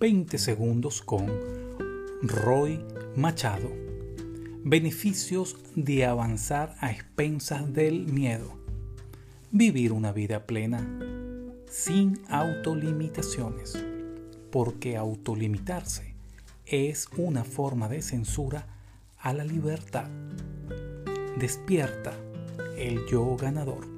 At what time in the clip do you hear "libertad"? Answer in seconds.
19.42-20.08